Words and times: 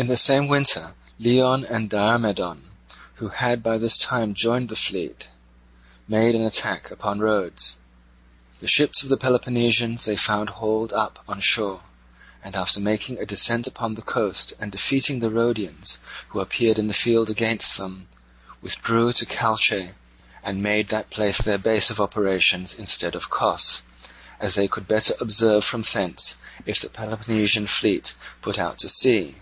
In 0.00 0.06
the 0.06 0.16
same 0.16 0.46
winter 0.46 0.94
Leon 1.18 1.64
and 1.64 1.90
Diomedon, 1.90 2.70
who 3.16 3.30
had 3.30 3.64
by 3.64 3.78
this 3.78 3.96
time 3.98 4.32
joined 4.32 4.68
the 4.68 4.76
fleet, 4.76 5.26
made 6.06 6.36
an 6.36 6.42
attack 6.44 6.92
upon 6.92 7.18
Rhodes. 7.18 7.78
The 8.60 8.68
ships 8.68 9.02
of 9.02 9.08
the 9.08 9.16
Peloponnesians 9.16 10.04
they 10.04 10.14
found 10.14 10.50
hauled 10.50 10.92
up 10.92 11.24
on 11.26 11.40
shore, 11.40 11.80
and, 12.44 12.54
after 12.54 12.78
making 12.78 13.18
a 13.18 13.26
descent 13.26 13.66
upon 13.66 13.96
the 13.96 14.02
coast 14.02 14.52
and 14.60 14.70
defeating 14.70 15.18
the 15.18 15.30
Rhodians 15.32 15.98
who 16.28 16.38
appeared 16.38 16.78
in 16.78 16.86
the 16.86 16.94
field 16.94 17.28
against 17.28 17.76
them, 17.76 18.06
withdrew 18.62 19.12
to 19.14 19.26
Chalce 19.26 19.88
and 20.44 20.62
made 20.62 20.88
that 20.90 21.10
place 21.10 21.38
their 21.38 21.58
base 21.58 21.90
of 21.90 22.00
operations 22.00 22.72
instead 22.72 23.16
of 23.16 23.30
Cos, 23.30 23.82
as 24.38 24.54
they 24.54 24.68
could 24.68 24.86
better 24.86 25.14
observe 25.20 25.64
from 25.64 25.82
thence 25.82 26.36
if 26.66 26.80
the 26.80 26.88
Peloponnesian 26.88 27.66
fleet 27.66 28.14
put 28.40 28.60
out 28.60 28.78
to 28.78 28.88
sea. 28.88 29.38